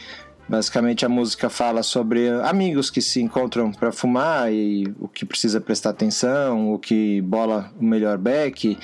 Basicamente 0.47 1.05
a 1.05 1.09
música 1.09 1.49
fala 1.49 1.81
sobre 1.81 2.29
amigos 2.29 2.89
que 2.89 3.01
se 3.01 3.21
encontram 3.21 3.71
para 3.71 3.91
fumar 3.91 4.51
e 4.51 4.93
o 4.99 5.07
que 5.07 5.25
precisa 5.25 5.61
prestar 5.61 5.91
atenção, 5.91 6.73
o 6.73 6.77
que 6.77 7.21
bola 7.21 7.71
o 7.79 7.83
melhor 7.83 8.17
back, 8.17 8.77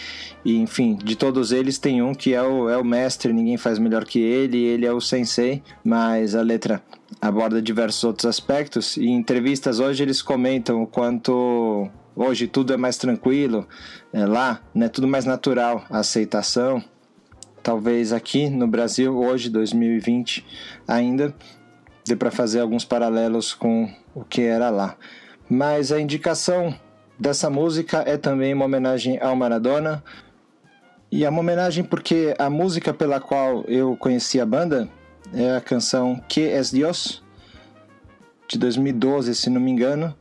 e 0.45 0.57
enfim, 0.57 0.95
de 0.95 1.15
todos 1.15 1.51
eles 1.51 1.77
tem 1.77 2.01
um 2.01 2.13
que 2.13 2.33
é 2.33 2.41
o, 2.41 2.69
é 2.69 2.77
o 2.77 2.83
mestre, 2.83 3.33
ninguém 3.33 3.57
faz 3.57 3.77
melhor 3.77 4.05
que 4.05 4.19
ele, 4.19 4.57
ele 4.57 4.85
é 4.85 4.93
o 4.93 5.01
sensei, 5.01 5.61
mas 5.83 6.33
a 6.33 6.41
letra 6.41 6.81
aborda 7.21 7.61
diversos 7.61 8.03
outros 8.03 8.25
aspectos. 8.25 8.95
E 8.95 9.07
em 9.07 9.15
entrevistas 9.15 9.79
hoje 9.79 10.01
eles 10.01 10.21
comentam 10.21 10.81
o 10.81 10.87
quanto 10.87 11.89
hoje 12.15 12.47
tudo 12.47 12.73
é 12.73 12.77
mais 12.77 12.97
tranquilo, 12.97 13.67
é 14.13 14.25
lá, 14.25 14.61
né, 14.73 14.87
tudo 14.87 15.07
mais 15.07 15.25
natural, 15.25 15.83
a 15.89 15.99
aceitação, 15.99 16.83
talvez 17.61 18.11
aqui 18.13 18.49
no 18.49 18.67
Brasil, 18.67 19.17
hoje, 19.17 19.49
2020, 19.49 20.45
ainda 20.87 21.33
dê 22.05 22.15
para 22.15 22.31
fazer 22.31 22.59
alguns 22.59 22.85
paralelos 22.85 23.53
com 23.53 23.93
o 24.15 24.23
que 24.23 24.41
era 24.41 24.69
lá. 24.69 24.95
Mas 25.49 25.91
a 25.91 25.99
indicação 25.99 26.73
dessa 27.19 27.49
música 27.49 28.03
é 28.05 28.17
também 28.17 28.53
uma 28.53 28.65
homenagem 28.65 29.19
ao 29.19 29.35
Maradona. 29.35 30.03
E 31.11 31.25
é 31.25 31.29
uma 31.29 31.41
homenagem 31.41 31.83
porque 31.83 32.35
a 32.37 32.49
música 32.49 32.93
pela 32.93 33.19
qual 33.19 33.63
eu 33.67 33.97
conheci 33.97 34.39
a 34.39 34.45
banda 34.45 34.87
é 35.33 35.55
a 35.55 35.61
canção 35.61 36.21
Que 36.27 36.41
es 36.41 36.71
Dios, 36.71 37.23
de 38.47 38.57
2012, 38.57 39.35
se 39.35 39.49
não 39.49 39.61
me 39.61 39.69
engano, 39.69 40.15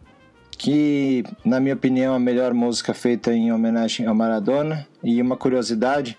que, 0.51 1.25
na 1.45 1.61
minha 1.61 1.75
opinião, 1.75 2.13
é 2.15 2.17
a 2.17 2.21
melhor 2.21 2.53
música 2.53 2.93
feita 2.93 3.33
em 3.33 3.53
homenagem 3.53 4.07
ao 4.07 4.15
Maradona. 4.15 4.87
E 5.03 5.23
uma 5.23 5.37
curiosidade, 5.37 6.19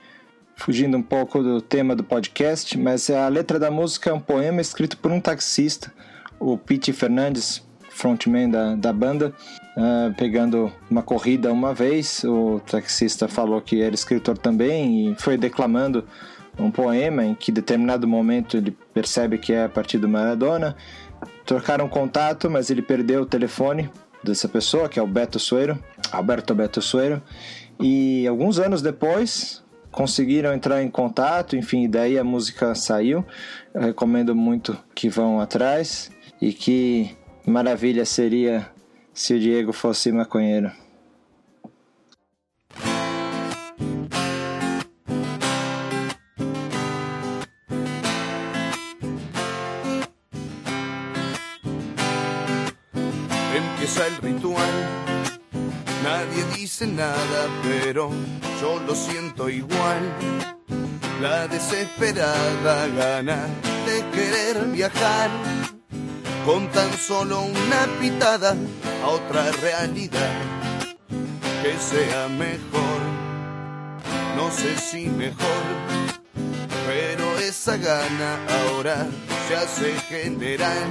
fugindo 0.59 0.97
um 0.97 1.01
pouco 1.01 1.41
do 1.41 1.61
tema 1.61 1.95
do 1.95 2.03
podcast, 2.03 2.77
mas 2.77 3.09
a 3.09 3.27
letra 3.29 3.57
da 3.57 3.71
música 3.71 4.09
é 4.09 4.13
um 4.13 4.19
poema 4.19 4.59
escrito 4.59 4.97
por 4.97 5.09
um 5.09 5.19
taxista, 5.19 5.91
o 6.37 6.57
Pete 6.57 6.91
Fernandes, 6.91 7.65
frontman 7.89 8.49
da, 8.49 8.75
da 8.75 8.91
banda, 8.91 9.33
uh, 9.77 10.13
pegando 10.15 10.71
uma 10.91 11.01
corrida 11.01 11.51
uma 11.51 11.73
vez. 11.73 12.25
O 12.25 12.59
taxista 12.59 13.27
falou 13.27 13.61
que 13.61 13.81
era 13.81 13.95
escritor 13.95 14.37
também 14.37 15.11
e 15.11 15.15
foi 15.15 15.37
declamando 15.37 16.03
um 16.57 16.69
poema 16.69 17.23
em 17.25 17.33
que, 17.33 17.51
em 17.51 17.53
determinado 17.53 18.05
momento, 18.05 18.57
ele 18.57 18.75
percebe 18.93 19.37
que 19.37 19.53
é 19.53 19.63
a 19.63 19.69
partir 19.69 19.97
do 19.97 20.09
Maradona. 20.09 20.75
Trocaram 21.45 21.87
contato, 21.87 22.49
mas 22.49 22.69
ele 22.69 22.81
perdeu 22.81 23.21
o 23.21 23.25
telefone 23.25 23.89
dessa 24.21 24.47
pessoa, 24.47 24.89
que 24.89 24.99
é 24.99 25.01
o 25.01 25.07
Beto 25.07 25.39
Suero, 25.39 25.79
Alberto 26.11 26.53
Beto 26.53 26.81
Suero. 26.81 27.21
E 27.79 28.27
alguns 28.27 28.59
anos 28.59 28.81
depois, 28.81 29.63
conseguiram 29.91 30.53
entrar 30.53 30.81
em 30.83 30.89
contato, 30.89 31.55
enfim, 31.55 31.89
daí 31.89 32.17
a 32.17 32.23
música 32.23 32.75
saiu. 32.75 33.25
Eu 33.73 33.81
recomendo 33.81 34.35
muito 34.35 34.77
que 34.95 35.09
vão 35.09 35.39
atrás 35.39 36.11
e 36.41 36.53
que 36.53 37.15
maravilha 37.45 38.05
seria 38.05 38.69
se 39.13 39.33
o 39.33 39.39
Diego 39.39 39.73
fosse 39.73 40.11
maconheiro. 40.11 40.71
Empieza 53.55 54.07
ritual 54.21 55.09
Nadie 56.03 56.43
dice 56.55 56.87
nada, 56.87 57.49
pero 57.61 58.09
yo 58.61 58.79
lo 58.87 58.95
siento 58.95 59.49
igual. 59.49 59.78
La 61.21 61.47
desesperada 61.47 62.87
gana 62.87 63.47
de 63.85 64.03
querer 64.11 64.65
viajar 64.67 65.29
con 66.45 66.67
tan 66.69 66.91
solo 66.97 67.41
una 67.41 67.87
pitada 67.99 68.55
a 69.03 69.07
otra 69.07 69.51
realidad 69.61 70.33
que 71.61 71.77
sea 71.77 72.27
mejor. 72.29 72.99
No 74.37 74.49
sé 74.51 74.77
si 74.77 75.07
mejor, 75.07 75.63
pero 76.87 77.37
esa 77.39 77.75
gana 77.77 78.39
ahora 78.61 79.05
se 79.47 79.55
hace 79.55 79.93
general 80.07 80.89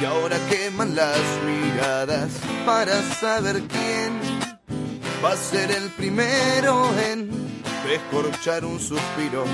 y 0.00 0.04
ahora 0.04 0.36
queman 0.50 0.94
las 0.94 1.18
miradas 1.46 2.30
para 2.66 3.00
saber 3.14 3.62
quién 3.62 4.20
va 5.24 5.32
a 5.32 5.36
ser 5.36 5.70
el 5.70 5.88
primero 5.90 6.90
en 6.98 7.35
descorchar 7.86 8.64
un 8.64 8.80
suspiro 8.80 9.44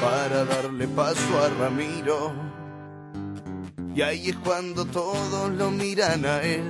para 0.00 0.44
darle 0.44 0.88
paso 0.88 1.38
a 1.42 1.48
Ramiro. 1.60 2.32
Y 3.94 4.02
ahí 4.02 4.30
es 4.30 4.36
cuando 4.36 4.84
todos 4.84 5.50
lo 5.52 5.70
miran 5.70 6.24
a 6.24 6.42
él. 6.42 6.64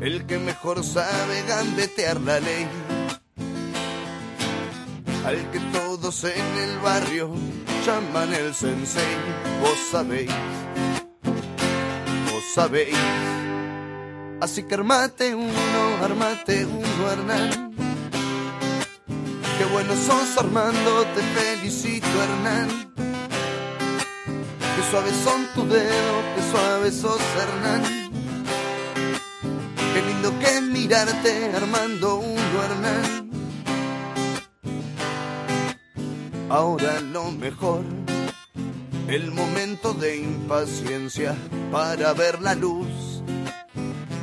El 0.00 0.26
que 0.26 0.38
mejor 0.38 0.84
sabe 0.84 1.42
gambetear 1.46 2.20
la 2.20 2.40
ley. 2.40 2.68
Al 5.26 5.50
que 5.50 5.60
todos 5.72 6.24
en 6.24 6.58
el 6.58 6.78
barrio 6.78 7.30
llaman 7.84 8.32
el 8.32 8.54
sensei, 8.54 9.16
vos 9.60 9.78
sabéis, 9.90 10.30
vos 12.30 12.44
sabéis. 12.54 12.96
Así 14.40 14.62
que 14.62 14.74
armate 14.74 15.34
uno, 15.34 16.02
armate 16.02 16.64
uno, 16.64 17.10
Hernán. 17.10 17.69
Qué 19.60 19.66
bueno 19.66 19.94
sos 19.94 20.38
Armando, 20.38 21.04
te 21.14 21.20
felicito 21.20 22.06
Hernán. 22.06 22.94
Qué 24.56 24.82
suaves 24.90 25.14
son 25.22 25.46
tus 25.54 25.68
dedos, 25.68 26.24
qué 26.34 26.42
suave 26.50 26.90
sos 26.90 27.20
Hernán. 27.42 27.82
Qué 29.92 30.00
lindo 30.00 30.32
que 30.38 30.62
mirarte 30.62 31.52
Armando 31.54 32.20
uno, 32.20 32.64
Hernán. 32.64 33.30
Ahora 36.48 36.98
lo 37.00 37.30
mejor 37.30 37.84
el 39.08 39.30
momento 39.30 39.92
de 39.92 40.20
impaciencia 40.20 41.36
para 41.70 42.14
ver 42.14 42.40
la 42.40 42.54
luz. 42.54 43.09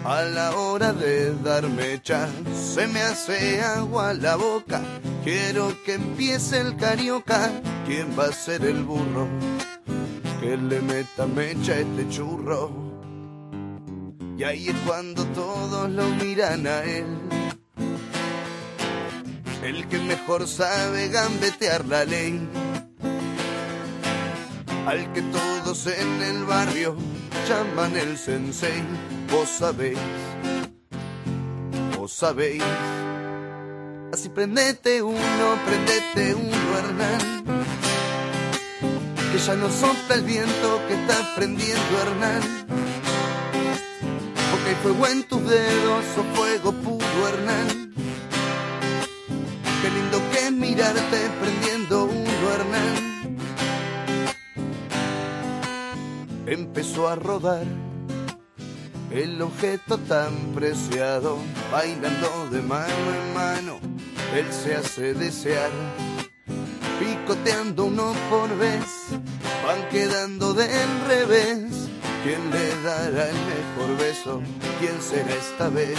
A 0.09 0.23
la 0.23 0.55
hora 0.55 0.93
de 0.93 1.35
darme 1.43 2.01
chance 2.01 2.55
se 2.55 2.87
me 2.87 3.01
hace 3.01 3.61
agua 3.61 4.13
la 4.13 4.37
boca. 4.37 4.81
Quiero 5.25 5.75
que 5.83 5.95
empiece 5.95 6.61
el 6.61 6.77
carioca. 6.77 7.51
¿Quién 7.85 8.17
va 8.17 8.27
a 8.27 8.31
ser 8.31 8.63
el 8.63 8.85
burro? 8.85 9.27
Que 10.39 10.55
le 10.55 10.79
meta 10.79 11.27
mecha 11.27 11.77
este 11.77 12.07
churro. 12.07 12.71
Y 14.37 14.43
ahí 14.45 14.69
es 14.69 14.75
cuando 14.85 15.25
todos 15.25 15.89
lo 15.89 16.05
miran 16.23 16.65
a 16.67 16.85
él. 16.85 17.07
El 19.61 19.89
que 19.89 19.99
mejor 19.99 20.47
sabe 20.47 21.09
gambetear 21.09 21.85
la 21.85 22.05
ley 22.05 22.47
al 24.85 25.11
que 25.11 25.21
todos 25.21 25.85
en 25.87 26.21
el 26.21 26.45
barrio 26.45 26.95
llaman 27.49 27.97
el 27.97 28.17
sensei. 28.17 29.16
Vos 29.31 29.49
sabéis, 29.49 29.97
vos 31.97 32.11
sabéis. 32.11 32.63
Así 34.13 34.29
prendete 34.29 35.01
uno, 35.01 35.45
prendete 35.65 36.33
uno, 36.35 36.77
Hernán. 36.77 37.43
Que 39.31 39.37
ya 39.37 39.55
no 39.55 39.69
sopla 39.69 40.15
el 40.15 40.23
viento 40.23 40.81
que 40.87 40.93
está 40.93 41.35
prendiendo 41.35 42.01
Hernán. 42.01 42.41
Porque 44.51 44.69
hay 44.69 44.75
fuego 44.81 45.07
en 45.07 45.23
tus 45.27 45.43
dedos 45.49 46.05
o 46.17 46.23
fuego 46.35 46.71
puro 46.71 47.27
Hernán. 47.27 47.93
Qué 49.81 49.89
lindo 49.89 50.21
que 50.31 50.51
mirarte 50.51 51.29
prendiendo 51.41 52.05
uno 52.05 52.51
Hernán. 52.53 53.07
empezó 56.47 57.09
a 57.09 57.15
rodar 57.15 57.65
el 59.11 59.41
objeto 59.41 59.97
tan 59.97 60.33
preciado, 60.53 61.37
bailando 61.71 62.49
de 62.51 62.61
mano 62.61 62.87
en 62.87 63.33
mano, 63.33 63.79
él 64.35 64.45
se 64.51 64.75
hace 64.75 65.13
desear, 65.13 65.71
picoteando 66.99 67.85
uno 67.85 68.13
por 68.29 68.55
vez, 68.57 69.07
van 69.65 69.87
quedando 69.89 70.53
del 70.53 70.89
revés. 71.07 71.89
¿Quién 72.23 72.51
le 72.51 72.81
dará 72.81 73.29
el 73.29 73.35
mejor 73.35 73.97
beso? 73.97 74.41
¿Quién 74.79 75.01
será 75.01 75.33
esta 75.33 75.69
vez? 75.69 75.97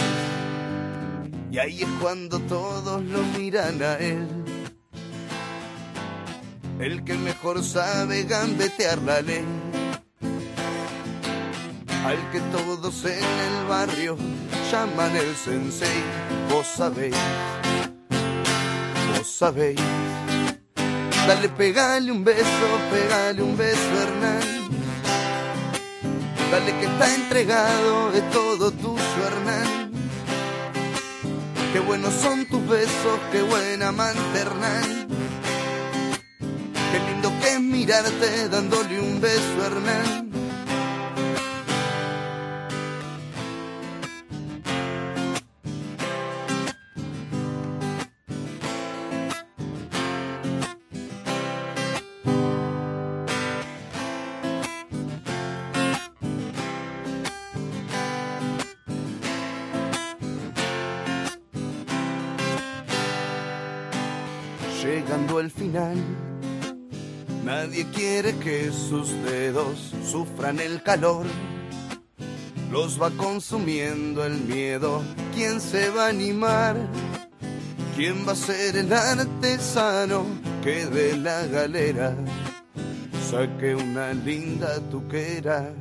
Y 1.51 1.57
ahí 1.57 1.81
es 1.81 1.89
cuando 1.99 2.39
todos 2.41 3.03
lo 3.03 3.23
miran 3.37 3.81
a 3.81 3.95
él. 3.95 4.27
El 6.79 7.03
que 7.03 7.15
mejor 7.15 7.63
sabe 7.63 8.23
gambetear 8.23 8.99
la 8.99 9.21
ley 9.21 9.43
al 12.05 12.31
que 12.31 12.39
todos 12.51 13.05
en 13.05 13.23
el 13.23 13.67
barrio 13.67 14.17
llaman 14.71 15.15
el 15.15 15.35
sensei. 15.35 16.03
Vos 16.49 16.67
sabéis, 16.67 17.15
vos 19.15 19.27
sabéis. 19.27 19.79
Dale, 21.27 21.49
pegale 21.49 22.11
un 22.11 22.23
beso, 22.23 22.67
pegale 22.91 23.41
un 23.43 23.55
beso, 23.55 23.91
Hernán. 24.01 24.69
Dale 26.51 26.79
que 26.79 26.85
está 26.85 27.15
entregado 27.15 28.11
de 28.11 28.21
todo 28.33 28.71
tuyo, 28.71 29.19
Hernán. 29.27 29.91
Qué 31.71 31.79
buenos 31.79 32.13
son 32.15 32.45
tus 32.47 32.67
besos, 32.67 33.19
qué 33.31 33.43
buena 33.43 33.89
amante, 33.89 34.39
Hernán. 34.39 35.07
Qué 36.91 36.99
lindo 37.11 37.31
que 37.39 37.53
es 37.53 37.61
mirarte 37.61 38.49
dándole 38.49 38.99
un 38.99 39.21
beso, 39.21 39.65
Hernán. 39.65 40.28
El 65.39 65.51
final. 65.51 65.95
Nadie 67.43 67.85
quiere 67.93 68.35
que 68.37 68.71
sus 68.71 69.11
dedos 69.23 69.93
sufran 70.05 70.59
el 70.59 70.83
calor. 70.83 71.25
Los 72.71 73.01
va 73.01 73.09
consumiendo 73.11 74.25
el 74.25 74.37
miedo. 74.41 75.01
¿Quién 75.33 75.59
se 75.59 75.89
va 75.89 76.05
a 76.05 76.09
animar? 76.09 76.75
¿Quién 77.95 78.27
va 78.27 78.33
a 78.33 78.35
ser 78.35 78.77
el 78.77 78.93
artesano 78.93 80.25
que 80.63 80.85
de 80.85 81.17
la 81.17 81.45
galera 81.47 82.15
saque 83.29 83.75
una 83.75 84.13
linda 84.13 84.79
tuquera? 84.89 85.73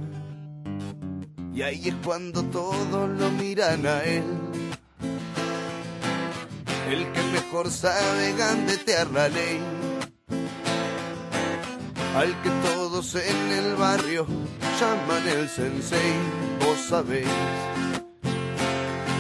Y 1.52 1.62
ahí 1.62 1.88
es 1.88 1.94
cuando 2.04 2.42
todos 2.44 3.10
lo 3.18 3.30
miran 3.32 3.84
a 3.86 4.04
él 4.04 4.24
el 6.90 7.12
que 7.12 7.22
mejor 7.22 7.70
sabe 7.70 8.34
gandetear 8.36 9.10
la 9.10 9.28
ley, 9.28 9.60
al 12.16 12.42
que 12.42 12.50
todos 12.66 13.14
en 13.14 13.50
el 13.52 13.76
barrio 13.76 14.26
llaman 14.80 15.28
el 15.28 15.48
sensei, 15.48 16.14
vos 16.60 16.78
sabéis, 16.88 17.28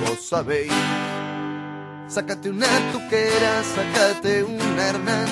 vos 0.02 0.18
sabéis. 0.26 0.72
Sácate 2.08 2.48
una 2.48 2.66
tuquera, 2.92 3.62
sácate 3.74 4.42
una 4.44 4.88
Hernán, 4.88 5.28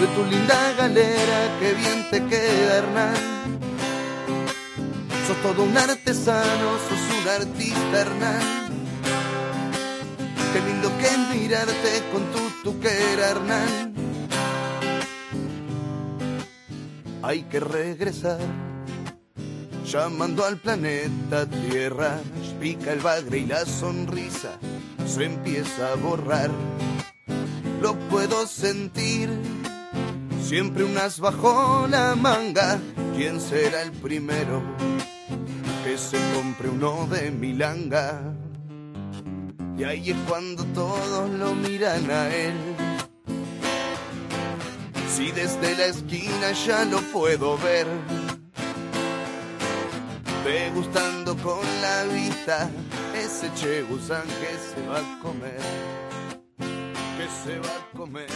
de 0.00 0.06
tu 0.14 0.24
linda 0.26 0.72
galera, 0.76 1.58
que 1.58 1.72
bien 1.72 2.06
te 2.10 2.22
queda 2.26 2.76
Hernán. 2.76 3.16
Sos 5.26 5.42
todo 5.42 5.62
un 5.62 5.76
artesano, 5.76 6.68
sos 6.86 7.18
un 7.18 7.28
artista 7.28 8.00
Hernán 8.00 8.67
Qué 10.52 10.60
lindo 10.60 10.90
que 10.98 11.38
mirarte 11.38 12.02
con 12.12 12.24
tu 12.32 12.70
tuquera, 12.70 13.30
Hernán. 13.30 13.94
Hay 17.22 17.42
que 17.42 17.60
regresar, 17.60 18.40
llamando 19.84 20.44
al 20.44 20.56
planeta 20.58 21.46
Tierra. 21.46 22.18
Pica 22.60 22.92
el 22.92 23.00
bagre 23.00 23.38
y 23.38 23.46
la 23.46 23.64
sonrisa 23.64 24.58
se 25.06 25.24
empieza 25.24 25.92
a 25.92 25.94
borrar. 25.94 26.50
Lo 27.80 27.94
puedo 28.08 28.46
sentir, 28.46 29.30
siempre 30.42 30.84
unas 30.84 31.20
bajo 31.20 31.86
la 31.88 32.16
manga. 32.16 32.80
¿Quién 33.16 33.40
será 33.40 33.82
el 33.82 33.92
primero 33.92 34.62
que 35.84 35.96
se 35.96 36.18
compre 36.34 36.68
uno 36.68 37.06
de 37.06 37.30
milanga? 37.30 38.20
Y 39.78 39.84
ahí 39.84 40.10
es 40.10 40.16
cuando 40.28 40.64
todos 40.74 41.30
lo 41.30 41.54
miran 41.54 42.10
a 42.10 42.28
él. 42.34 42.54
Si 45.08 45.30
desde 45.30 45.76
la 45.76 45.86
esquina 45.86 46.50
ya 46.66 46.84
lo 46.84 47.00
puedo 47.12 47.56
ver, 47.58 47.86
degustando 50.44 51.36
con 51.36 51.60
la 51.80 52.04
vista 52.12 52.68
ese 53.14 53.54
chegusán 53.54 54.26
que 54.26 54.58
se 54.58 54.84
va 54.88 54.98
a 54.98 55.20
comer, 55.20 55.60
que 56.58 57.28
se 57.44 57.60
va 57.60 57.68
a 57.68 57.96
comer. 57.96 58.30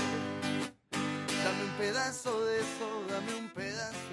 Dame 0.93 1.65
un 1.65 1.77
pedazo 1.77 2.45
de 2.45 2.59
eso, 2.61 3.05
dame 3.11 3.35
un 3.35 3.49
pedazo 3.51 4.13